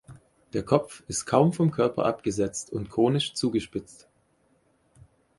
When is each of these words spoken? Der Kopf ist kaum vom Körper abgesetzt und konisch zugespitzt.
Der 0.53 0.63
Kopf 0.63 1.03
ist 1.07 1.27
kaum 1.27 1.53
vom 1.53 1.69
Körper 1.69 2.05
abgesetzt 2.07 2.71
und 2.73 2.89
konisch 2.89 3.35
zugespitzt. 3.35 4.07